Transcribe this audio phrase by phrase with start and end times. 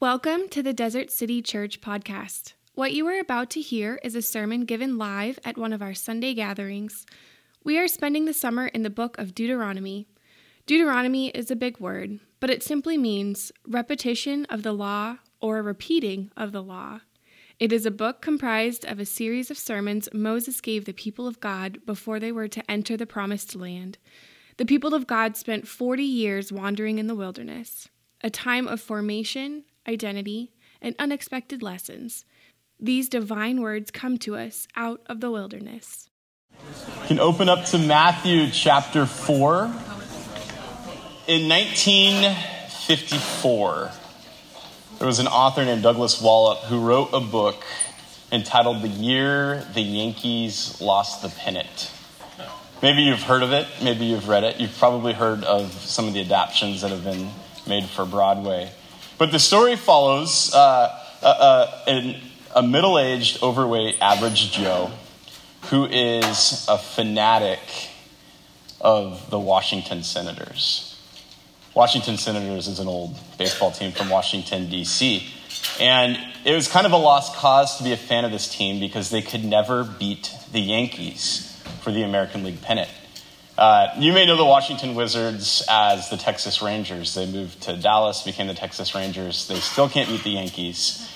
[0.00, 2.54] Welcome to the Desert City Church podcast.
[2.72, 5.92] What you are about to hear is a sermon given live at one of our
[5.92, 7.04] Sunday gatherings.
[7.64, 10.08] We are spending the summer in the book of Deuteronomy.
[10.64, 16.30] Deuteronomy is a big word, but it simply means repetition of the law or repeating
[16.34, 17.00] of the law.
[17.58, 21.40] It is a book comprised of a series of sermons Moses gave the people of
[21.40, 23.98] God before they were to enter the promised land.
[24.56, 27.90] The people of God spent 40 years wandering in the wilderness,
[28.22, 32.24] a time of formation, identity, and unexpected lessons.
[32.78, 36.08] These divine words come to us out of the wilderness.
[37.02, 39.64] You can open up to Matthew chapter 4.
[41.26, 43.90] In 1954,
[44.98, 47.64] there was an author named Douglas Wallop who wrote a book
[48.32, 51.92] entitled The Year the Yankees Lost the Pennant.
[52.82, 54.58] Maybe you've heard of it, maybe you've read it.
[54.58, 57.28] You've probably heard of some of the adaptations that have been
[57.66, 58.70] made for Broadway.
[59.20, 61.26] But the story follows uh, uh,
[61.86, 62.14] uh
[62.56, 64.90] a middle aged, overweight, average Joe
[65.66, 67.60] who is a fanatic
[68.80, 70.98] of the Washington Senators.
[71.74, 75.30] Washington Senators is an old baseball team from Washington, D.C.
[75.78, 78.80] And it was kind of a lost cause to be a fan of this team
[78.80, 82.88] because they could never beat the Yankees for the American League pennant.
[83.60, 87.12] Uh, you may know the Washington Wizards as the Texas Rangers.
[87.12, 89.48] They moved to Dallas, became the Texas Rangers.
[89.48, 91.06] They still can't beat the Yankees.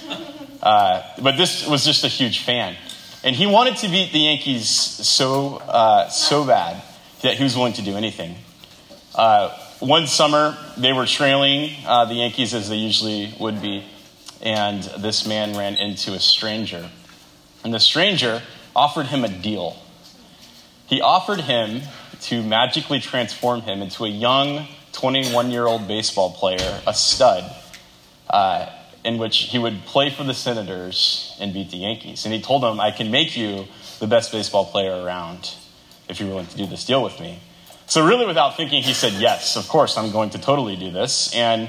[0.62, 2.77] Uh, but this was just a huge fan.
[3.23, 6.83] And he wanted to beat the Yankees so, uh, so bad
[7.23, 8.36] that he was willing to do anything.
[9.14, 9.48] Uh,
[9.81, 13.86] one summer, they were trailing uh, the Yankees as they usually would be,
[14.42, 16.91] and this man ran into a stranger.
[17.64, 18.42] And the stranger
[18.77, 19.79] offered him a deal.
[20.86, 21.81] He offered him
[22.25, 27.44] to magically transform him into a young 21 year old baseball player, a stud,
[28.30, 28.70] uh,
[29.05, 32.25] in which he would play for the Senators and beat the Yankees.
[32.25, 33.67] And he told him, I can make you
[34.00, 35.55] the best baseball player around
[36.08, 37.40] if you're willing to do this deal with me.
[37.86, 41.35] So, really, without thinking, he said, Yes, of course, I'm going to totally do this.
[41.35, 41.68] And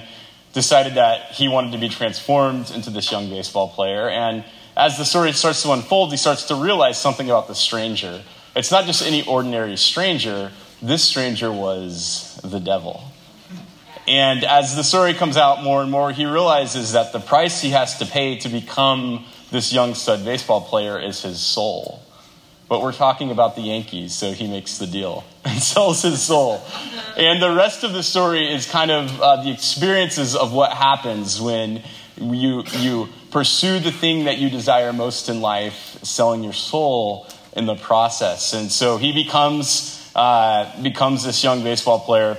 [0.53, 4.09] decided that he wanted to be transformed into this young baseball player.
[4.09, 4.45] And
[4.77, 8.23] as the story starts to unfold, he starts to realize something about the stranger
[8.55, 10.51] it's not just any ordinary stranger,
[10.81, 13.03] this stranger was the devil.
[14.07, 17.71] And as the story comes out more and more, he realizes that the price he
[17.71, 22.01] has to pay to become this young stud baseball player is his soul.
[22.67, 26.61] But we're talking about the Yankees, so he makes the deal and sells his soul.
[27.17, 31.41] And the rest of the story is kind of uh, the experiences of what happens
[31.41, 31.83] when
[32.17, 37.66] you, you pursue the thing that you desire most in life, selling your soul in
[37.66, 38.53] the process.
[38.53, 42.38] And so he becomes, uh, becomes this young baseball player,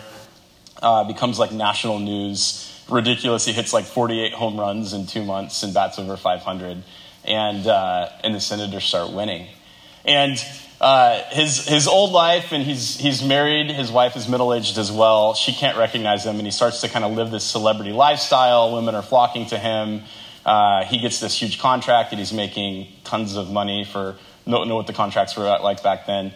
[0.82, 2.62] uh, becomes like national news.
[2.88, 3.44] Ridiculous.
[3.44, 6.84] He hits like 48 home runs in two months and bats over 500.
[7.25, 9.49] And, uh, and the Senators start winning.
[10.04, 10.38] And
[10.81, 13.71] uh, his, his old life, and he's, he's married.
[13.71, 15.34] His wife is middle aged as well.
[15.34, 18.72] She can't recognize him, and he starts to kind of live this celebrity lifestyle.
[18.72, 20.03] Women are flocking to him.
[20.47, 24.15] Uh, he gets this huge contract and he's making tons of money for
[24.47, 26.33] know, know what the contracts were like back then.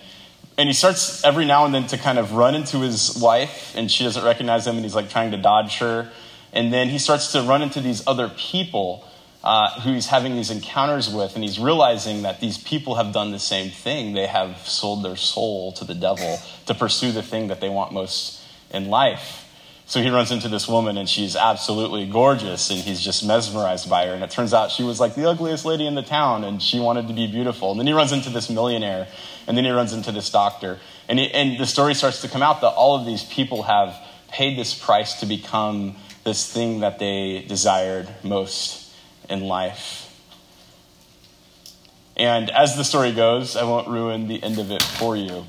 [0.58, 3.90] And he starts every now and then to kind of run into his wife, and
[3.90, 6.10] she doesn't recognize him, and he's like trying to dodge her.
[6.52, 9.04] And then he starts to run into these other people
[9.42, 13.30] uh, who he's having these encounters with, and he's realizing that these people have done
[13.30, 14.12] the same thing.
[14.12, 17.92] They have sold their soul to the devil to pursue the thing that they want
[17.92, 19.46] most in life.
[19.90, 24.06] So he runs into this woman, and she's absolutely gorgeous, and he's just mesmerized by
[24.06, 24.14] her.
[24.14, 26.78] And it turns out she was like the ugliest lady in the town, and she
[26.78, 27.72] wanted to be beautiful.
[27.72, 29.08] And then he runs into this millionaire,
[29.48, 30.78] and then he runs into this doctor.
[31.08, 33.96] And, he, and the story starts to come out that all of these people have
[34.28, 38.92] paid this price to become this thing that they desired most
[39.28, 40.16] in life.
[42.16, 45.46] And as the story goes, I won't ruin the end of it for you,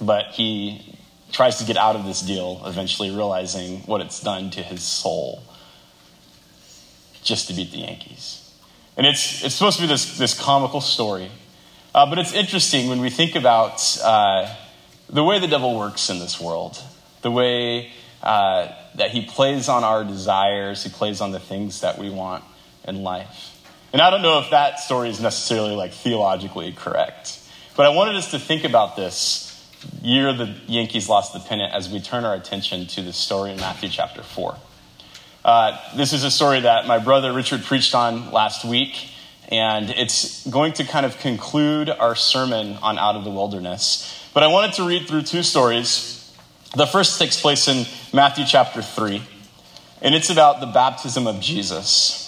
[0.00, 0.91] but he
[1.32, 5.42] tries to get out of this deal, eventually realizing what it's done to his soul
[7.22, 8.38] just to beat the Yankees.
[8.96, 11.30] And it's, it's supposed to be this, this comical story.
[11.94, 14.54] Uh, but it's interesting when we think about uh,
[15.08, 16.78] the way the devil works in this world,
[17.22, 17.90] the way
[18.22, 22.44] uh, that he plays on our desires, he plays on the things that we want
[22.86, 23.48] in life.
[23.92, 27.40] And I don't know if that story is necessarily like theologically correct,
[27.76, 29.51] but I wanted us to think about this
[30.02, 33.56] year the Yankees lost the pennant as we turn our attention to the story in
[33.56, 34.56] Matthew chapter 4.
[35.44, 39.08] Uh, this is a story that my brother Richard preached on last week,
[39.48, 44.28] and it's going to kind of conclude our sermon on Out of the Wilderness.
[44.34, 46.32] But I wanted to read through two stories.
[46.76, 49.22] The first takes place in Matthew chapter 3.
[50.00, 52.22] And it's about the baptism of Jesus.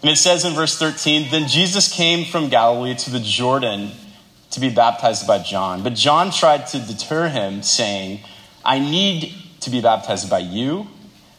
[0.00, 3.90] And it says in verse 13 Then Jesus came from Galilee to the Jordan
[4.54, 5.82] to be baptized by John.
[5.82, 8.20] But John tried to deter him, saying,
[8.64, 10.88] I need to be baptized by you,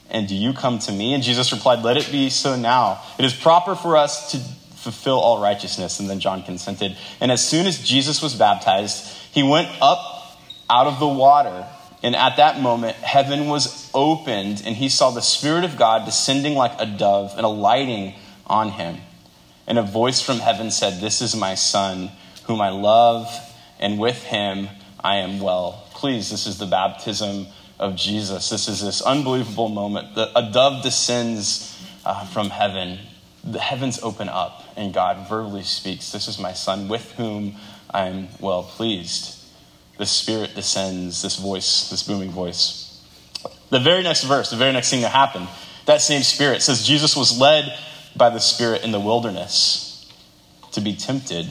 [0.09, 1.13] and do you come to me?
[1.13, 3.01] And Jesus replied, Let it be so now.
[3.17, 5.99] It is proper for us to fulfill all righteousness.
[5.99, 6.95] And then John consented.
[7.19, 10.37] And as soon as Jesus was baptized, he went up
[10.69, 11.65] out of the water.
[12.03, 16.53] And at that moment, heaven was opened, and he saw the Spirit of God descending
[16.53, 18.13] like a dove and alighting
[18.45, 18.97] on him.
[19.65, 22.11] And a voice from heaven said, This is my Son,
[22.47, 23.27] whom I love,
[23.79, 24.69] and with him
[25.03, 26.31] I am well pleased.
[26.31, 27.47] This is the baptism
[27.79, 28.49] of Jesus.
[28.49, 30.17] This is this unbelievable moment.
[30.17, 31.71] a dove descends
[32.05, 32.99] uh, from heaven,
[33.43, 37.55] the heavens open up, and God verbally speaks, This is my Son, with whom
[37.89, 39.35] I am well pleased
[39.97, 43.01] the Spirit descends, this voice, this booming voice.
[43.69, 45.47] The very next verse, the very next thing that happened,
[45.85, 47.77] that same Spirit says Jesus was led
[48.15, 50.11] by the Spirit in the wilderness
[50.71, 51.47] to be tempted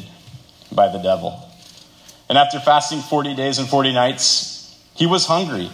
[0.73, 1.49] by the devil.
[2.29, 5.71] And after fasting 40 days and 40 nights, he was hungry.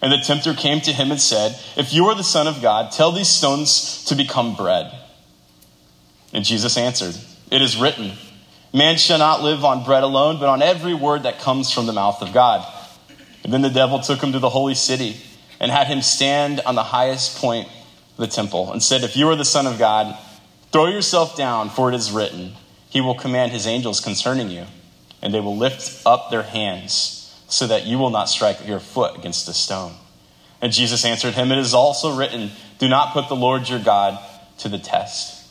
[0.00, 2.90] And the tempter came to him and said, If you are the Son of God,
[2.92, 4.92] tell these stones to become bread.
[6.32, 7.16] And Jesus answered,
[7.50, 8.12] It is written,
[8.72, 11.92] Man shall not live on bread alone, but on every word that comes from the
[11.92, 12.66] mouth of God.
[13.44, 15.16] And then the devil took him to the holy city
[15.60, 19.28] and had him stand on the highest point of the temple and said, If you
[19.28, 20.18] are the Son of God,
[20.72, 22.54] throw yourself down, for it is written,
[22.92, 24.66] He will command His angels concerning you,
[25.22, 29.16] and they will lift up their hands so that you will not strike your foot
[29.16, 29.94] against a stone.
[30.60, 34.18] And Jesus answered him, It is also written, Do not put the Lord your God
[34.58, 35.42] to the test.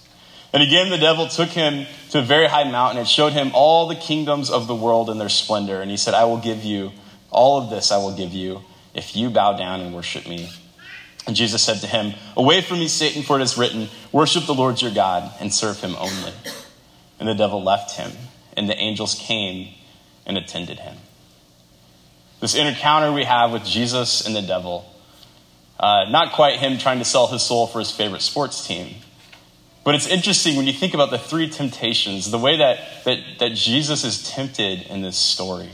[0.53, 3.87] And again, the devil took him to a very high mountain and showed him all
[3.87, 5.81] the kingdoms of the world and their splendor.
[5.81, 6.91] And he said, I will give you
[7.31, 8.61] all of this, I will give you
[8.93, 10.51] if you bow down and worship me.
[11.25, 14.53] And Jesus said to him, Away from me, Satan, for it is written, Worship the
[14.53, 16.33] Lord your God and serve him only.
[17.21, 18.11] And the devil left him,
[18.57, 19.73] and the angels came
[20.25, 20.97] and attended him.
[22.41, 24.93] This encounter we have with Jesus and the devil,
[25.79, 28.95] uh, not quite him trying to sell his soul for his favorite sports team
[29.83, 33.53] but it's interesting when you think about the three temptations, the way that, that, that
[33.53, 35.69] Jesus is tempted in this story.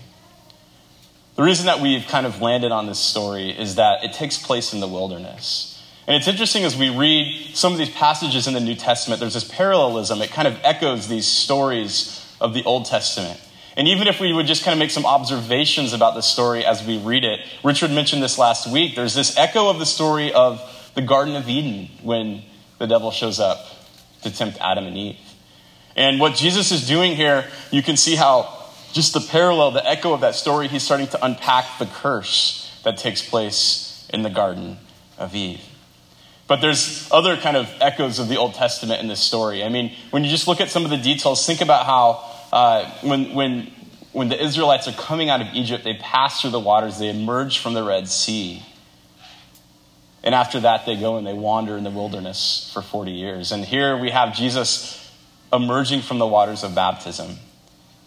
[1.35, 4.73] The reason that we've kind of landed on this story is that it takes place
[4.73, 5.76] in the wilderness.
[6.07, 9.33] And it's interesting as we read some of these passages in the New Testament, there's
[9.33, 10.21] this parallelism.
[10.21, 13.41] It kind of echoes these stories of the Old Testament.
[13.75, 16.83] And even if we would just kind of make some observations about the story as
[16.83, 20.61] we read it, Richard mentioned this last week, there's this echo of the story of
[20.95, 22.41] the Garden of Eden when
[22.79, 23.67] the devil shows up
[24.23, 25.17] to tempt Adam and Eve.
[25.95, 30.13] And what Jesus is doing here, you can see how just the parallel, the echo
[30.13, 34.77] of that story, he's starting to unpack the curse that takes place in the Garden
[35.17, 35.61] of Eve.
[36.47, 39.63] But there's other kind of echoes of the Old Testament in this story.
[39.63, 42.89] I mean, when you just look at some of the details, think about how uh,
[43.01, 43.71] when, when,
[44.13, 47.59] when the Israelites are coming out of Egypt, they pass through the waters, they emerge
[47.59, 48.63] from the Red Sea.
[50.23, 53.51] And after that, they go and they wander in the wilderness for 40 years.
[53.51, 55.11] And here we have Jesus
[55.51, 57.35] emerging from the waters of baptism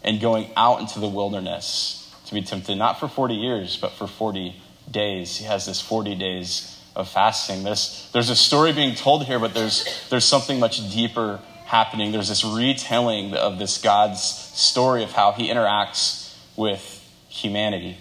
[0.03, 4.07] and going out into the wilderness to be tempted, not for 40 years, but for
[4.07, 4.55] 40
[4.89, 5.37] days.
[5.37, 7.63] He has this 40 days of fasting.
[7.63, 12.11] There's, there's a story being told here, but there's, there's something much deeper happening.
[12.11, 16.97] There's this retelling of this God's story of how he interacts with
[17.29, 17.97] humanity.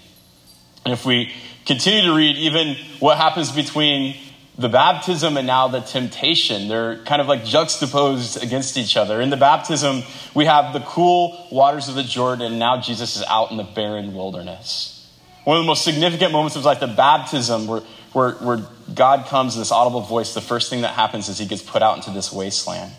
[0.84, 1.32] And if we
[1.66, 4.16] continue to read even what happens between
[4.60, 6.68] the baptism and now the temptation.
[6.68, 9.20] They're kind of like juxtaposed against each other.
[9.20, 10.02] In the baptism,
[10.34, 13.64] we have the cool waters of the Jordan, and now Jesus is out in the
[13.64, 14.96] barren wilderness.
[15.44, 17.80] One of the most significant moments of like the baptism where,
[18.12, 21.62] where, where God comes this audible voice, the first thing that happens is he gets
[21.62, 22.92] put out into this wasteland.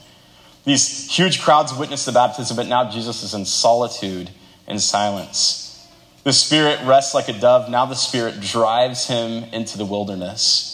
[0.63, 4.29] These huge crowds witness the baptism, but now Jesus is in solitude
[4.67, 5.87] and silence.
[6.23, 7.69] The Spirit rests like a dove.
[7.69, 10.71] Now the Spirit drives him into the wilderness.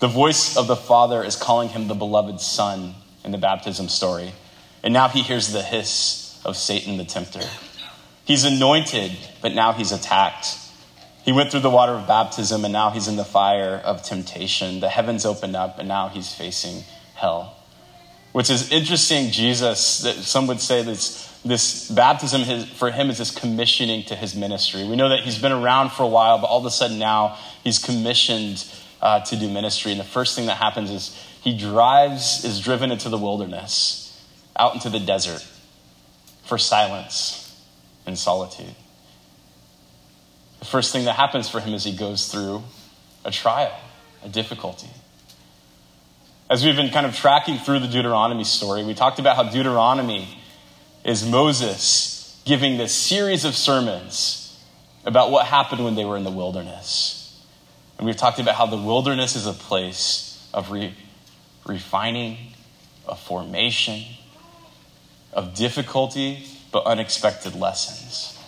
[0.00, 4.32] The voice of the Father is calling him the beloved Son in the baptism story.
[4.82, 7.42] And now he hears the hiss of Satan the tempter.
[8.24, 10.58] He's anointed, but now he's attacked.
[11.24, 14.80] He went through the water of baptism, and now he's in the fire of temptation.
[14.80, 17.56] The heavens opened up, and now he's facing hell.
[18.32, 23.30] Which is interesting, Jesus, that some would say that's this baptism for him is this
[23.30, 24.84] commissioning to his ministry.
[24.84, 27.36] We know that he's been around for a while, but all of a sudden now
[27.64, 28.64] he's commissioned
[29.00, 29.90] uh, to do ministry.
[29.90, 34.24] And the first thing that happens is he drives, is driven into the wilderness,
[34.56, 35.44] out into the desert
[36.44, 37.60] for silence
[38.06, 38.74] and solitude.
[40.62, 42.62] The first thing that happens for him is he goes through
[43.24, 43.76] a trial,
[44.24, 44.86] a difficulty.
[46.48, 50.38] As we've been kind of tracking through the Deuteronomy story, we talked about how Deuteronomy
[51.04, 54.56] is Moses giving this series of sermons
[55.04, 57.44] about what happened when they were in the wilderness.
[57.98, 60.94] And we've talked about how the wilderness is a place of re-
[61.66, 62.38] refining,
[63.04, 64.04] of formation,
[65.32, 68.38] of difficulty, but unexpected lessons.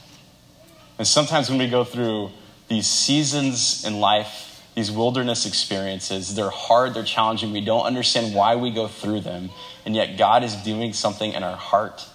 [0.98, 2.30] And sometimes when we go through
[2.68, 7.52] these seasons in life, these wilderness experiences, they're hard, they're challenging.
[7.52, 9.50] We don't understand why we go through them.
[9.84, 12.06] And yet, God is doing something in our heart,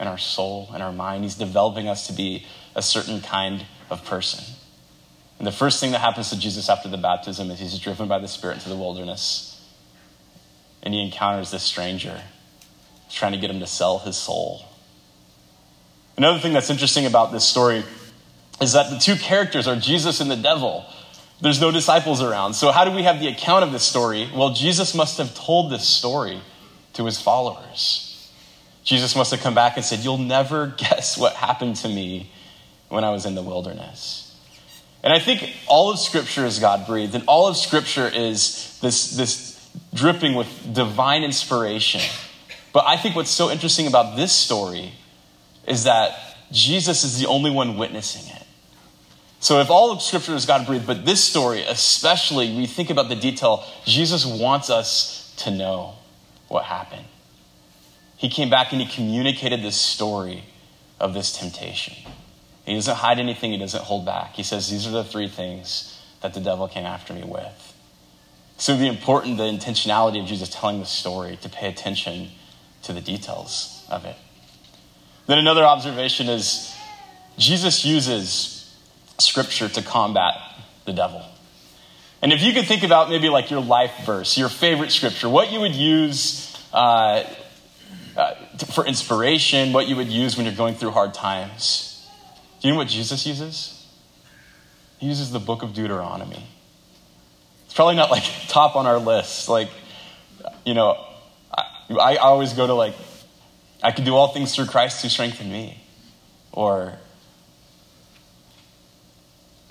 [0.00, 1.24] in our soul, in our mind.
[1.24, 4.44] He's developing us to be a certain kind of person.
[5.38, 8.18] And the first thing that happens to Jesus after the baptism is he's driven by
[8.18, 9.48] the Spirit into the wilderness.
[10.82, 12.22] And he encounters this stranger
[13.10, 14.64] trying to get him to sell his soul.
[16.16, 17.84] Another thing that's interesting about this story
[18.62, 20.86] is that the two characters are Jesus and the devil.
[21.40, 22.54] There's no disciples around.
[22.54, 24.30] So, how do we have the account of this story?
[24.32, 26.40] Well, Jesus must have told this story
[26.94, 28.30] to his followers.
[28.84, 32.30] Jesus must have come back and said, You'll never guess what happened to me
[32.88, 34.28] when I was in the wilderness.
[35.02, 39.16] And I think all of Scripture is God breathed, and all of Scripture is this,
[39.16, 42.02] this dripping with divine inspiration.
[42.72, 44.92] But I think what's so interesting about this story
[45.66, 48.41] is that Jesus is the only one witnessing it.
[49.42, 53.08] So if all of Scripture is God breathed, but this story, especially, we think about
[53.08, 55.94] the detail, Jesus wants us to know
[56.46, 57.06] what happened.
[58.16, 60.44] He came back and he communicated this story
[61.00, 61.94] of this temptation.
[62.64, 64.34] He doesn't hide anything, he doesn't hold back.
[64.34, 67.74] He says, These are the three things that the devil came after me with.
[68.58, 72.28] So, the important, the intentionality of Jesus telling the story, to pay attention
[72.84, 74.14] to the details of it.
[75.26, 76.72] Then, another observation is
[77.38, 78.61] Jesus uses
[79.22, 80.34] scripture to combat
[80.84, 81.24] the devil.
[82.22, 85.50] And if you could think about maybe like your life verse, your favorite scripture, what
[85.50, 87.24] you would use uh,
[88.16, 88.34] uh,
[88.72, 92.08] for inspiration, what you would use when you're going through hard times,
[92.60, 93.86] do you know what Jesus uses?
[94.98, 96.46] He uses the book of Deuteronomy.
[97.64, 99.48] It's probably not like top on our list.
[99.48, 99.70] Like,
[100.64, 101.04] you know,
[101.52, 102.94] I, I always go to like,
[103.82, 105.82] I can do all things through Christ who strengthened me.
[106.52, 106.98] Or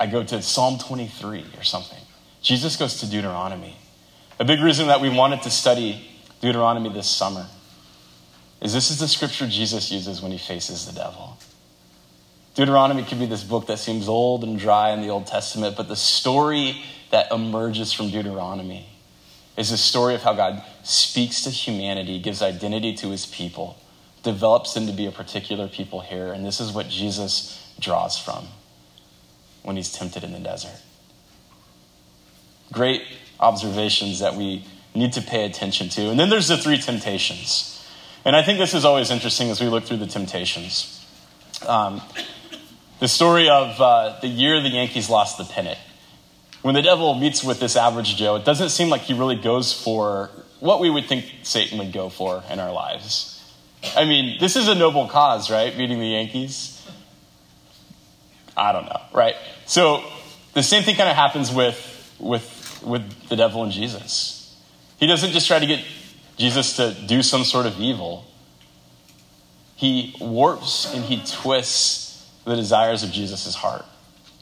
[0.01, 2.00] I go to Psalm 23 or something.
[2.41, 3.77] Jesus goes to Deuteronomy.
[4.39, 6.10] A big reason that we wanted to study
[6.41, 7.46] Deuteronomy this summer
[8.62, 11.38] is this is the scripture Jesus uses when he faces the devil.
[12.55, 15.88] Deuteronomy could be this book that seems old and dry in the Old Testament, but
[15.88, 18.88] the story that emerges from Deuteronomy
[19.55, 23.77] is the story of how God speaks to humanity, gives identity to his people,
[24.24, 26.34] develops them to be a particular people here.
[26.34, 28.48] And this is what Jesus draws from
[29.63, 30.82] when he's tempted in the desert.
[32.72, 33.03] Great
[33.39, 36.10] observations that we need to pay attention to.
[36.10, 37.86] And then there's the three temptations.
[38.24, 41.06] And I think this is always interesting as we look through the temptations.
[41.65, 42.01] Um,
[43.00, 45.80] the story of uh, the year the Yankees lost the pennant.
[46.62, 49.74] When the devil meets with this average Joe, it doesn't seem like he really goes
[49.74, 53.44] for what we would think Satan would go for in our lives.
[53.96, 55.75] I mean, this is a noble cause, right?
[55.75, 56.77] Beating the Yankees.
[58.56, 59.36] I don't know, right?
[59.72, 60.04] So
[60.54, 64.54] the same thing kind of happens with, with, with the devil and Jesus.
[64.98, 65.82] He doesn't just try to get
[66.36, 68.25] Jesus to do some sort of evil,
[69.78, 73.86] he warps and he twists the desires of Jesus' heart.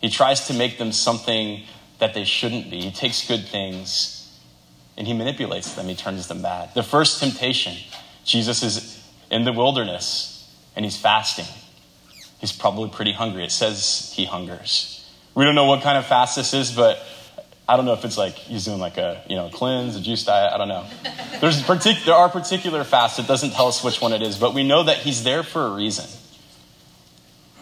[0.02, 1.62] He tries to make them something
[2.00, 2.82] that they shouldn't be.
[2.82, 4.36] He takes good things
[4.98, 6.74] and he manipulates them, he turns them bad.
[6.74, 7.78] The first temptation
[8.26, 11.46] Jesus is in the wilderness and he's fasting.
[12.40, 13.44] He's probably pretty hungry.
[13.44, 14.99] It says he hungers.
[15.40, 17.02] We don't know what kind of fast this is, but
[17.66, 20.26] I don't know if it's like he's doing like a you know cleanse, a juice
[20.26, 20.52] diet.
[20.52, 20.86] I don't know.
[21.40, 23.20] There's partic- there are particular fasts.
[23.20, 25.66] It doesn't tell us which one it is, but we know that he's there for
[25.66, 26.08] a reason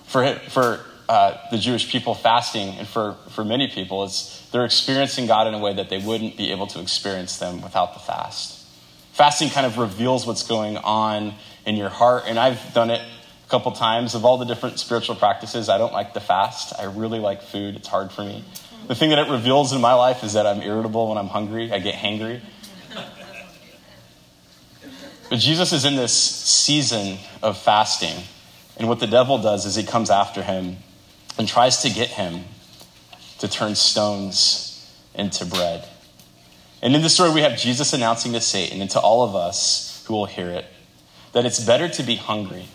[0.07, 5.27] for, for uh, the Jewish people, fasting, and for, for many people, is they're experiencing
[5.27, 8.65] God in a way that they wouldn't be able to experience them without the fast.
[9.13, 13.01] Fasting kind of reveals what's going on in your heart, and I've done it
[13.47, 14.13] a couple times.
[14.13, 16.73] Of all the different spiritual practices, I don't like the fast.
[16.77, 18.43] I really like food, it's hard for me.
[18.87, 21.71] The thing that it reveals in my life is that I'm irritable when I'm hungry,
[21.71, 22.41] I get hangry.
[25.29, 28.23] But Jesus is in this season of fasting
[28.77, 30.77] and what the devil does is he comes after him
[31.37, 32.45] and tries to get him
[33.39, 35.87] to turn stones into bread.
[36.81, 40.05] And in this story, we have Jesus announcing to Satan and to all of us
[40.07, 40.65] who will hear it
[41.33, 42.67] that it's better to be hungry.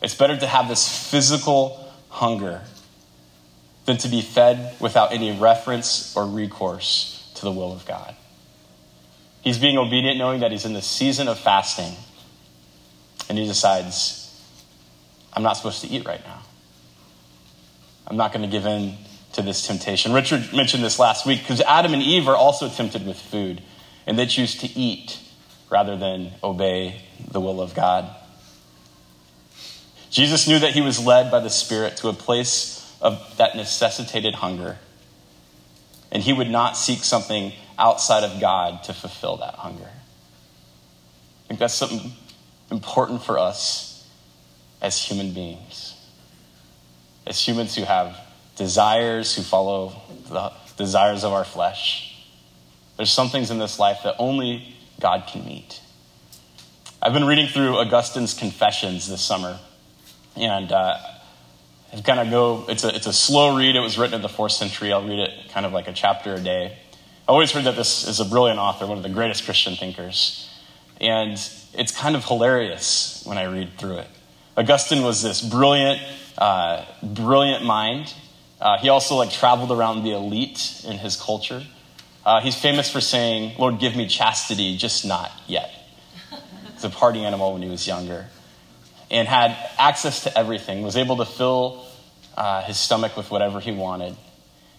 [0.00, 2.62] It's better to have this physical hunger
[3.84, 8.14] than to be fed without any reference or recourse to the will of God.
[9.40, 11.94] He's being obedient, knowing that he's in the season of fasting.
[13.28, 14.30] And he decides,
[15.32, 16.42] I'm not supposed to eat right now.
[18.06, 18.96] I'm not going to give in
[19.34, 20.12] to this temptation.
[20.12, 23.62] Richard mentioned this last week because Adam and Eve are also tempted with food,
[24.06, 25.18] and they choose to eat
[25.70, 28.14] rather than obey the will of God.
[30.10, 34.34] Jesus knew that he was led by the Spirit to a place of that necessitated
[34.34, 34.78] hunger,
[36.10, 39.88] and he would not seek something outside of God to fulfill that hunger.
[41.44, 42.12] I think that's something
[42.70, 44.06] important for us
[44.80, 45.94] as human beings,
[47.26, 48.16] as humans who have
[48.56, 52.16] desires, who follow the desires of our flesh.
[52.96, 55.80] There's some things in this life that only God can meet.
[57.00, 59.58] I've been reading through Augustine's Confessions this summer,
[60.38, 60.96] and uh,
[61.92, 62.64] I've kind of go.
[62.68, 63.76] It's a it's a slow read.
[63.76, 64.92] It was written in the fourth century.
[64.92, 66.76] I'll read it kind of like a chapter a day.
[67.28, 70.48] I always heard that this is a brilliant author, one of the greatest Christian thinkers,
[71.00, 71.32] and
[71.74, 74.08] it's kind of hilarious when I read through it.
[74.56, 76.00] Augustine was this brilliant,
[76.36, 78.12] uh, brilliant mind.
[78.60, 81.62] Uh, he also like traveled around the elite in his culture.
[82.24, 85.70] Uh, he's famous for saying, "Lord, give me chastity, just not yet."
[86.74, 88.28] He's a party animal when he was younger,
[89.10, 90.82] and had access to everything.
[90.82, 91.86] Was able to fill
[92.36, 94.16] uh, his stomach with whatever he wanted.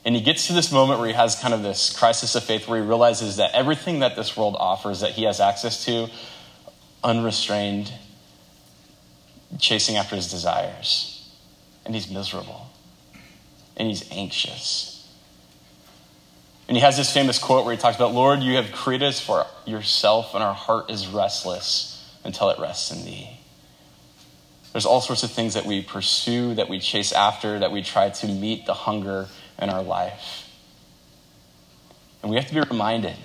[0.06, 2.68] And he gets to this moment where he has kind of this crisis of faith
[2.68, 6.08] where he realizes that everything that this world offers that he has access to,
[7.04, 7.92] unrestrained,
[9.60, 11.30] chasing after his desires.
[11.86, 12.68] And he's miserable.
[13.76, 14.96] And he's anxious.
[16.68, 19.20] And he has this famous quote where he talks about, Lord, you have created us
[19.20, 23.39] for yourself, and our heart is restless until it rests in thee.
[24.72, 28.10] There's all sorts of things that we pursue, that we chase after, that we try
[28.10, 29.28] to meet the hunger
[29.60, 30.48] in our life.
[32.22, 33.16] And we have to be reminded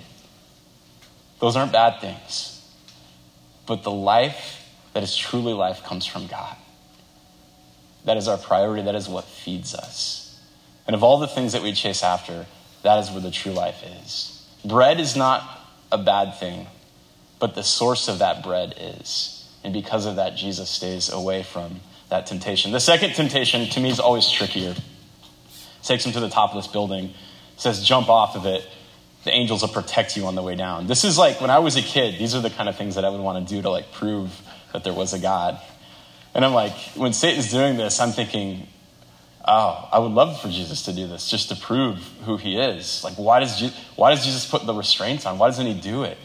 [1.39, 2.51] those aren't bad things.
[3.65, 6.55] But the life that is truly life comes from God.
[8.05, 8.83] That is our priority.
[8.83, 10.39] That is what feeds us.
[10.87, 12.45] And of all the things that we chase after,
[12.83, 14.47] that is where the true life is.
[14.63, 15.59] Bread is not
[15.91, 16.67] a bad thing,
[17.39, 19.44] but the source of that bread is.
[19.65, 22.71] And because of that, Jesus stays away from that temptation.
[22.71, 24.75] The second temptation, to me, is always trickier.
[25.81, 27.15] Takes him to the top of this building,
[27.57, 28.63] says, jump off of it.
[29.23, 30.85] The angels will protect you on the way down.
[30.85, 33.05] This is like when I was a kid, these are the kind of things that
[33.05, 34.39] I would want to do to like prove
[34.71, 35.59] that there was a God.
[36.35, 38.67] And I'm like, when Satan's doing this, I'm thinking,
[39.47, 43.03] oh, I would love for Jesus to do this just to prove who he is.
[43.03, 45.39] Like, why does, Je- why does Jesus put the restraints on?
[45.39, 46.19] Why doesn't he do it?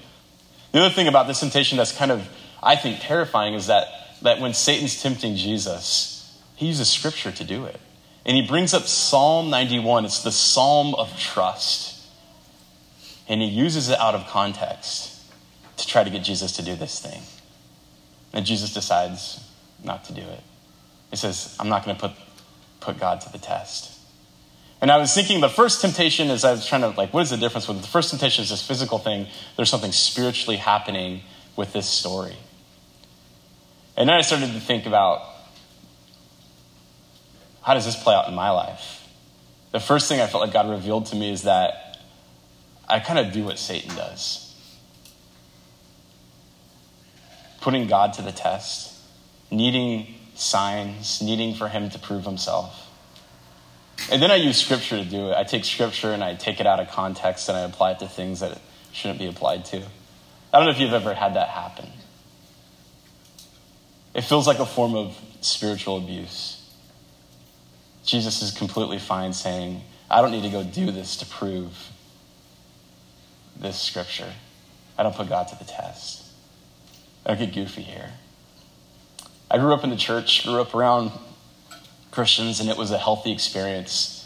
[0.72, 2.28] The other thing about this temptation that's kind of,
[2.62, 3.88] I think, terrifying is that,
[4.22, 7.80] that when Satan's tempting Jesus, he uses scripture to do it.
[8.26, 10.04] And he brings up Psalm 91.
[10.04, 12.00] It's the psalm of trust
[13.30, 15.22] and he uses it out of context
[15.76, 17.22] to try to get Jesus to do this thing.
[18.32, 19.40] And Jesus decides
[19.84, 20.40] not to do it.
[21.10, 22.12] He says, I'm not going to put,
[22.80, 23.98] put God to the test.
[24.80, 27.30] And I was thinking the first temptation is I was trying to, like, what is
[27.30, 27.82] the difference with it?
[27.82, 29.28] The first temptation is this physical thing.
[29.56, 31.20] There's something spiritually happening
[31.54, 32.36] with this story.
[34.00, 35.20] And then I started to think about
[37.60, 39.06] how does this play out in my life?
[39.72, 41.98] The first thing I felt like God revealed to me is that
[42.88, 44.46] I kind of do what Satan does
[47.60, 48.98] putting God to the test,
[49.50, 52.88] needing signs, needing for him to prove himself.
[54.10, 55.36] And then I use scripture to do it.
[55.36, 58.08] I take scripture and I take it out of context and I apply it to
[58.08, 59.76] things that it shouldn't be applied to.
[59.76, 61.90] I don't know if you've ever had that happen.
[64.14, 66.56] It feels like a form of spiritual abuse.
[68.04, 71.72] Jesus is completely fine saying, I don't need to go do this to prove
[73.56, 74.32] this scripture.
[74.98, 76.24] I don't put God to the test.
[77.24, 78.10] I don't get goofy here.
[79.50, 81.12] I grew up in the church, grew up around
[82.10, 84.16] Christians, and it was a healthy experience.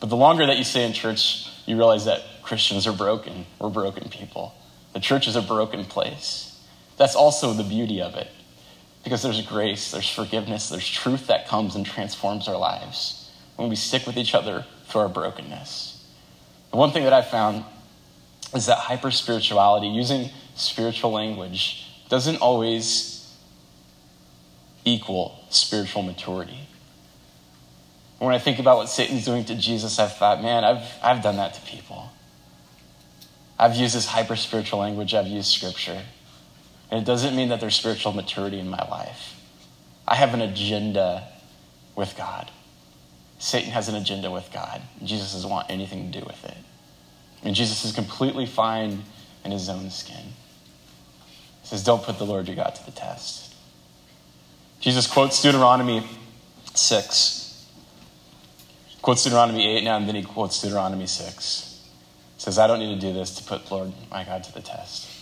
[0.00, 3.46] But the longer that you stay in church, you realize that Christians are broken.
[3.58, 4.54] We're broken people.
[4.92, 6.58] The church is a broken place.
[6.96, 8.28] That's also the beauty of it.
[9.06, 13.76] Because there's grace, there's forgiveness, there's truth that comes and transforms our lives when we
[13.76, 16.04] stick with each other through our brokenness.
[16.72, 17.64] The one thing that I found
[18.52, 23.32] is that hyper spirituality, using spiritual language, doesn't always
[24.84, 26.66] equal spiritual maturity.
[28.18, 31.36] When I think about what Satan's doing to Jesus, I've thought, man, I've, I've done
[31.36, 32.10] that to people.
[33.56, 36.02] I've used this hyper spiritual language, I've used scripture.
[36.90, 39.34] And it doesn't mean that there's spiritual maturity in my life.
[40.06, 41.28] I have an agenda
[41.96, 42.50] with God.
[43.38, 44.82] Satan has an agenda with God.
[45.02, 46.56] Jesus doesn't want anything to do with it.
[47.42, 49.04] And Jesus is completely fine
[49.44, 50.32] in his own skin.
[51.62, 53.54] He says, Don't put the Lord your God to the test.
[54.80, 56.06] Jesus quotes Deuteronomy
[56.74, 57.66] 6.
[59.02, 61.82] Quotes Deuteronomy 8 now, and then he quotes Deuteronomy 6.
[62.36, 64.60] He says, I don't need to do this to put Lord my God to the
[64.60, 65.15] test.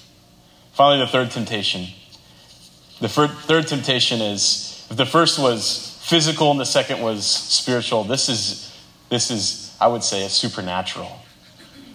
[0.74, 1.86] Finally, the third temptation.
[3.00, 8.28] The third temptation is if the first was physical and the second was spiritual, this
[8.28, 8.76] is,
[9.08, 11.10] this is I would say, a supernatural.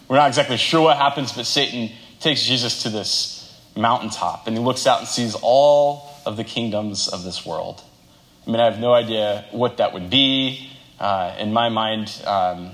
[0.07, 4.63] We're not exactly sure what happens, but Satan takes Jesus to this mountaintop and he
[4.63, 7.81] looks out and sees all of the kingdoms of this world.
[8.47, 10.71] I mean, I have no idea what that would be.
[10.99, 12.71] Uh, in my mind, um,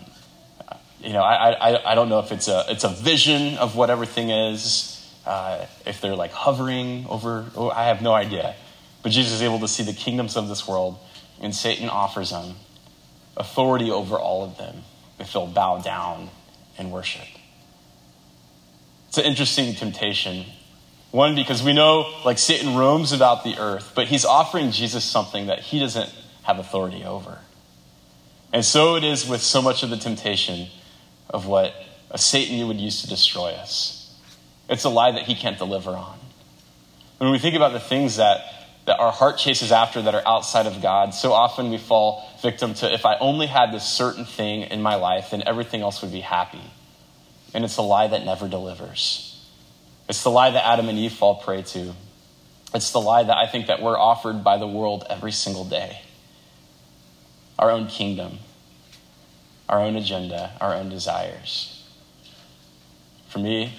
[1.01, 3.89] you know, I, I, I don't know if it's a, it's a vision of what
[3.89, 4.94] everything is,
[5.25, 8.55] uh, if they're like hovering over, oh, I have no idea.
[9.03, 10.97] But Jesus is able to see the kingdoms of this world,
[11.41, 12.55] and Satan offers him
[13.37, 14.83] authority over all of them
[15.19, 16.29] if they'll bow down
[16.77, 17.27] and worship.
[19.09, 20.45] It's an interesting temptation
[21.15, 25.47] one, because we know, like, Satan roams about the earth, but he's offering Jesus something
[25.47, 27.39] that he doesn't have authority over.
[28.51, 30.67] And so it is with so much of the temptation
[31.29, 31.73] of what
[32.11, 34.04] a Satan would use to destroy us.
[34.69, 36.17] It's a lie that he can't deliver on.
[37.17, 38.41] When we think about the things that,
[38.85, 42.73] that our heart chases after that are outside of God, so often we fall victim
[42.75, 46.11] to if I only had this certain thing in my life, then everything else would
[46.11, 46.61] be happy.
[47.53, 49.31] And it's a lie that never delivers.
[50.09, 51.93] It's the lie that Adam and Eve fall prey to.
[52.73, 56.01] It's the lie that I think that we're offered by the world every single day.
[57.57, 58.39] Our own kingdom,
[59.69, 61.83] our own agenda, our own desires.
[63.29, 63.73] For me,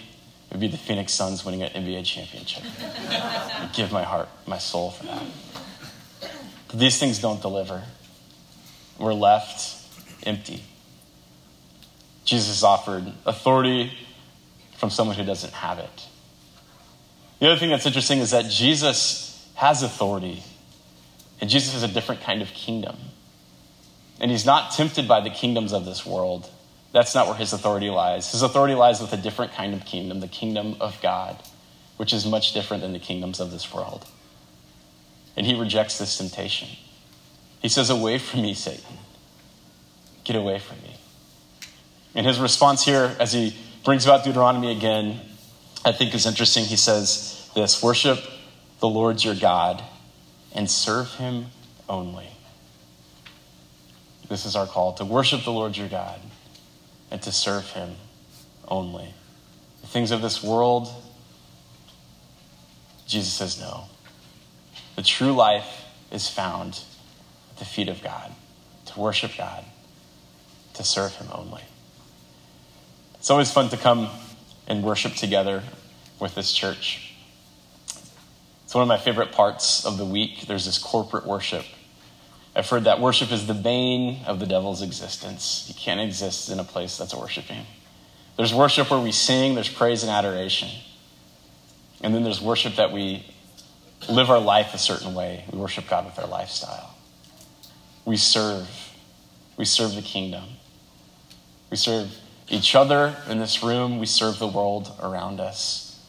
[0.57, 2.63] would be the Phoenix Suns winning an NBA championship.
[2.81, 5.23] I give my heart, my soul for that.
[6.69, 7.83] But these things don't deliver.
[8.99, 9.85] We're left
[10.23, 10.63] empty.
[12.25, 13.93] Jesus offered authority
[14.79, 16.07] from someone who doesn't have it.
[17.39, 20.43] The other thing that's interesting is that Jesus has authority,
[21.39, 22.97] and Jesus has a different kind of kingdom.
[24.21, 26.51] And he's not tempted by the kingdoms of this world.
[26.97, 28.33] That's not where his authority lies.
[28.33, 31.37] His authority lies with a different kind of kingdom, the kingdom of God,
[31.99, 34.07] which is much different than the kingdoms of this world.
[35.37, 36.69] And he rejects this temptation.
[37.61, 38.97] He says, Away from me, Satan.
[40.25, 40.97] Get away from me.
[42.15, 43.55] And his response here, as he
[43.85, 45.21] brings about Deuteronomy again,
[45.85, 46.65] I think is interesting.
[46.65, 48.21] He says this Worship
[48.81, 49.85] the Lord your God
[50.55, 51.49] and serve him
[51.91, 52.31] only.
[54.31, 56.19] This is our call to worship the Lord your God
[57.11, 57.97] and to serve him
[58.69, 59.15] only.
[59.83, 60.89] The things of this world,
[63.07, 63.85] Jesus says no.
[64.97, 66.81] The true life is found
[67.51, 68.33] at the feet of God,
[68.87, 69.65] to worship God,
[70.75, 71.63] to serve him only.
[73.15, 74.09] It's always fun to come
[74.67, 75.63] and worship together
[76.19, 77.15] with this church.
[78.65, 80.47] It's one of my favorite parts of the week.
[80.47, 81.65] There's this corporate worship.
[82.57, 85.67] I've heard that worship is the bane of the devil's existence.
[85.69, 87.67] You can't exist in a place that's worshiping.
[88.39, 90.71] There's worship where we sing, there's praise and adoration.
[92.01, 93.27] And then there's worship that we
[94.09, 95.45] live our life a certain way.
[95.53, 96.95] We worship God with our lifestyle.
[98.07, 98.69] We serve.
[99.59, 100.45] We serve the kingdom.
[101.71, 102.11] We serve
[102.49, 106.01] each other in this room, we serve the world around us.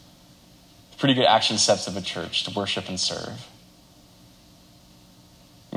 [0.98, 3.46] Pretty good action steps of a church to worship and serve.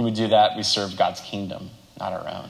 [0.01, 2.49] When we do that, we serve God's kingdom, not our own.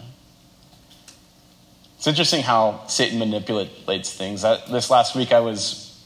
[1.96, 4.42] It's interesting how Satan manipulates things.
[4.42, 6.00] this last week, I was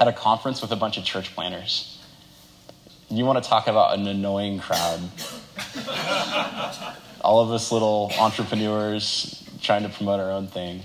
[0.00, 2.02] at a conference with a bunch of church planters.
[3.08, 4.98] You want to talk about an annoying crowd.
[7.20, 10.82] All of us little entrepreneurs trying to promote our own thing.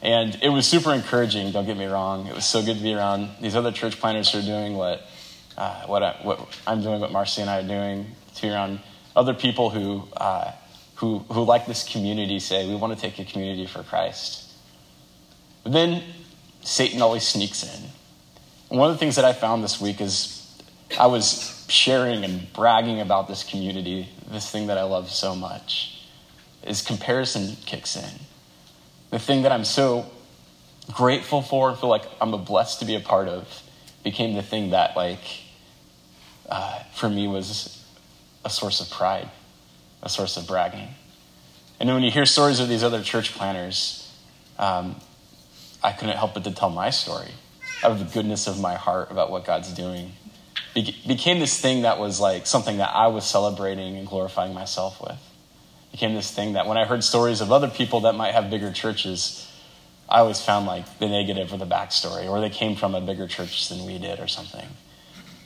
[0.00, 2.28] And it was super encouraging, don't get me wrong.
[2.28, 5.02] It was so good to be around these other church planters who are doing what,
[5.56, 6.36] uh, what, I,
[6.68, 8.78] I'm doing, what Marcy and I are doing, to be around
[9.18, 10.52] other people who, uh,
[10.94, 14.50] who, who, like this community, say, we want to take a community for Christ.
[15.64, 16.02] But then
[16.62, 17.90] Satan always sneaks in.
[18.70, 20.34] And one of the things that I found this week is
[20.98, 26.04] I was sharing and bragging about this community, this thing that I love so much,
[26.66, 28.20] is comparison kicks in
[29.10, 30.06] the thing that I'm so
[30.92, 33.62] grateful for and feel like I'm blessed to be a part of
[34.04, 35.42] became the thing that, like,
[36.48, 37.77] uh, for me was
[38.48, 39.28] a source of pride,
[40.02, 40.88] a source of bragging.
[41.78, 44.10] And when you hear stories of these other church planters,
[44.58, 44.96] um,
[45.84, 47.32] I couldn't help but to tell my story
[47.84, 50.12] of the goodness of my heart about what God's doing.
[50.74, 54.98] Be- became this thing that was like something that I was celebrating and glorifying myself
[55.00, 55.20] with
[55.92, 58.72] became this thing that when I heard stories of other people that might have bigger
[58.72, 59.50] churches,
[60.08, 63.26] I always found like the negative or the backstory, or they came from a bigger
[63.26, 64.66] church than we did or something.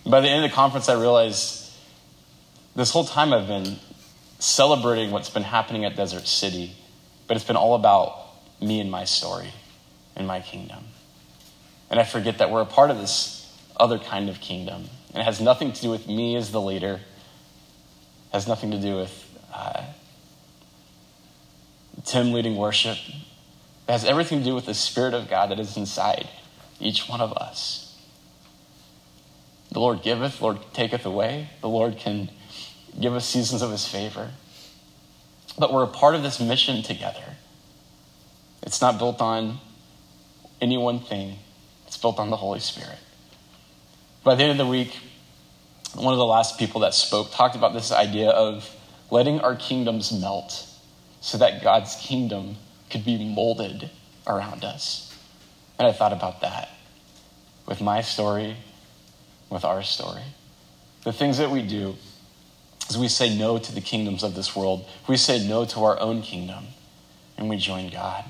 [0.07, 1.62] By the end of the conference, I realized
[2.75, 3.77] this whole time I've been
[4.39, 6.75] celebrating what's been happening at Desert City,
[7.27, 8.19] but it's been all about
[8.61, 9.53] me and my story
[10.17, 10.85] and my kingdom.
[11.91, 14.89] And I forget that we're a part of this other kind of kingdom.
[15.13, 18.81] And it has nothing to do with me as the leader, it has nothing to
[18.81, 19.85] do with uh,
[22.05, 22.97] Tim leading worship.
[23.89, 26.29] It has everything to do with the Spirit of God that is inside
[26.81, 28.01] each one of us.
[29.71, 31.51] The Lord giveth, the Lord taketh away.
[31.61, 32.31] The Lord can
[33.01, 34.31] give us seasons of His favor.
[35.59, 37.37] But we're a part of this mission together.
[38.63, 39.59] It's not built on
[40.61, 41.39] any one thing,
[41.87, 42.99] it's built on the Holy Spirit.
[44.23, 44.97] By the end of the week,
[45.95, 48.71] one of the last people that spoke talked about this idea of
[49.11, 50.67] letting our kingdoms melt
[51.21, 52.57] so that God's kingdom
[52.89, 53.91] could be molded
[54.27, 55.17] around us.
[55.79, 56.71] And I thought about that
[57.67, 58.57] with my story,
[59.51, 60.23] with our story.
[61.05, 61.97] The things that we do
[62.89, 65.99] is we say no to the kingdoms of this world, we say no to our
[66.01, 66.65] own kingdom,
[67.37, 68.25] and we join God.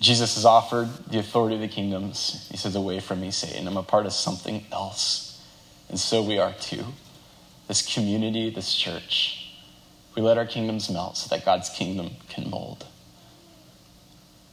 [0.00, 2.46] Jesus has offered the authority of the kingdoms.
[2.50, 3.66] He says, Away from me, Satan.
[3.66, 5.42] I'm a part of something else.
[5.88, 6.84] And so we are too.
[7.66, 9.52] This community, this church.
[10.14, 12.86] We let our kingdoms melt so that God's kingdom can mold.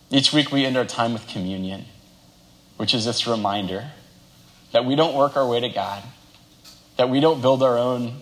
[0.09, 1.85] Each week we end our time with communion,
[2.77, 3.91] which is this reminder
[4.71, 6.03] that we don't work our way to God,
[6.97, 8.21] that we don't build our own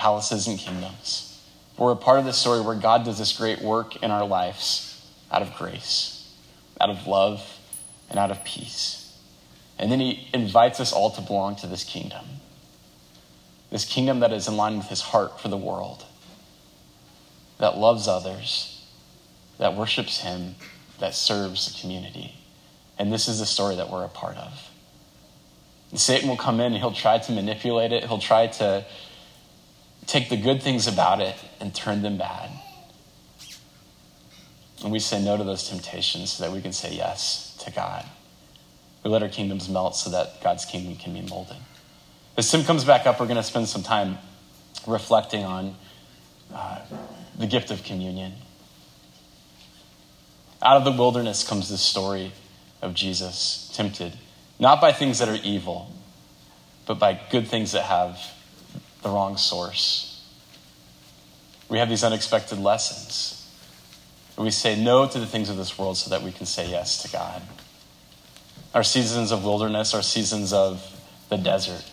[0.00, 1.38] palaces and kingdoms.
[1.76, 5.06] We're a part of the story where God does this great work in our lives
[5.30, 6.34] out of grace,
[6.80, 7.58] out of love,
[8.08, 9.14] and out of peace.
[9.78, 12.24] And then he invites us all to belong to this kingdom.
[13.70, 16.06] This kingdom that is in line with his heart for the world,
[17.58, 18.82] that loves others,
[19.58, 20.54] that worships him,
[20.98, 22.34] that serves the community.
[22.98, 24.70] And this is the story that we're a part of.
[25.90, 28.86] And Satan will come in and he'll try to manipulate it, he'll try to
[30.10, 32.50] take the good things about it and turn them bad.
[34.82, 38.04] And we say no to those temptations so that we can say yes to God.
[39.04, 41.58] We let our kingdoms melt so that God's kingdom can be molded.
[42.36, 44.18] As Tim comes back up, we're going to spend some time
[44.84, 45.76] reflecting on
[46.52, 46.80] uh,
[47.38, 48.32] the gift of communion.
[50.60, 52.32] Out of the wilderness comes this story
[52.82, 54.14] of Jesus tempted,
[54.58, 55.94] not by things that are evil,
[56.86, 58.18] but by good things that have
[59.02, 60.22] the wrong source.
[61.68, 63.40] We have these unexpected lessons
[64.40, 67.02] we say no to the things of this world so that we can say yes
[67.02, 67.42] to God.
[68.74, 70.82] Our seasons of wilderness, our seasons of
[71.28, 71.84] the desert,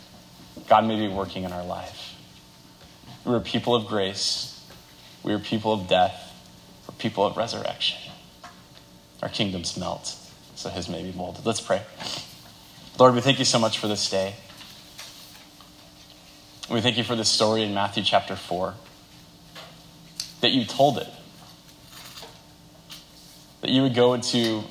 [0.70, 2.15] God may be working in our life.
[3.26, 4.65] We are people of grace.
[5.24, 6.34] We are people of death.
[6.88, 7.98] We're people of resurrection.
[9.22, 10.15] Our kingdoms melt,
[10.56, 11.46] so his may be molded.
[11.46, 11.82] Let's pray.
[12.98, 14.36] Lord, we thank you so much for this day.
[16.69, 18.73] We thank you for this story in Matthew chapter 4,
[20.41, 21.08] that you told it
[23.62, 24.63] that you would go into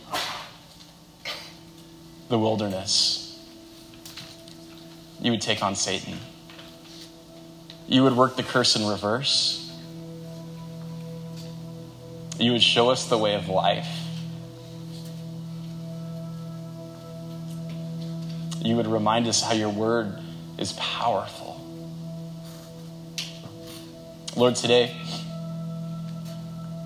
[2.28, 3.40] the wilderness.
[5.22, 6.18] You would take on Satan.
[7.88, 9.62] You would work the curse in reverse.
[12.38, 13.88] You would show us the way of life.
[18.60, 20.20] You would remind us how your word
[20.58, 21.45] is powerful.
[24.36, 24.94] Lord, today,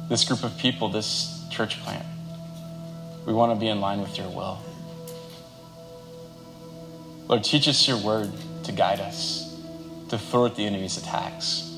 [0.08, 2.06] this group of people, this church plant.
[3.26, 4.60] We want to be in line with your will.
[7.26, 8.30] Lord, teach us your word
[8.62, 9.52] to guide us,
[10.10, 11.76] to thwart the enemy's attacks.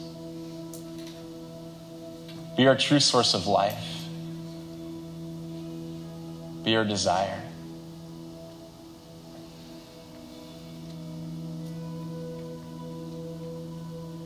[2.55, 4.05] Be our true source of life.
[6.65, 7.43] Be our desire.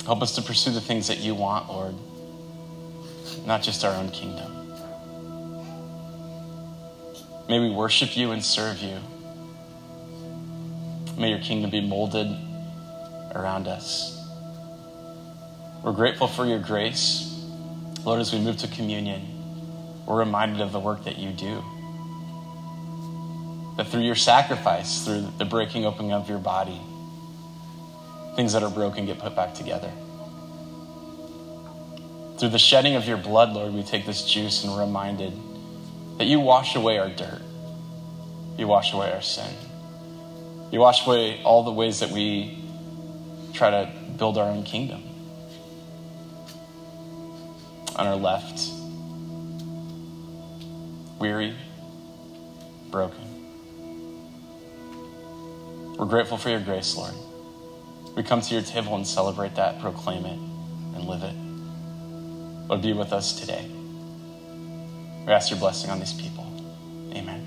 [0.07, 1.97] Help us to pursue the things that you want, Lord,
[3.45, 4.53] not just our own kingdom.
[7.49, 8.99] May we worship you and serve you.
[11.19, 12.29] May your kingdom be molded
[13.35, 14.17] around us.
[15.83, 17.45] We're grateful for your grace.
[18.05, 19.23] Lord, as we move to communion,
[20.07, 21.65] we're reminded of the work that you do.
[23.77, 26.81] That through your sacrifice, through the breaking open of your body,
[28.37, 29.91] things that are broken get put back together.
[32.39, 35.33] Through the shedding of your blood, Lord, we take this juice and we're reminded
[36.19, 37.41] that you wash away our dirt.
[38.59, 39.53] You wash away our sin.
[40.71, 42.63] You wash away all the ways that we
[43.55, 45.03] try to build our own kingdom.
[47.97, 48.71] On our left,
[51.19, 51.55] weary,
[52.91, 53.23] broken.
[55.97, 57.15] We're grateful for your grace, Lord.
[58.17, 60.39] We come to your table and celebrate that, proclaim it,
[60.97, 61.37] and live it.
[62.69, 63.71] Lord, be with us today.
[65.27, 66.45] We ask your blessing on these people.
[67.15, 67.46] Amen.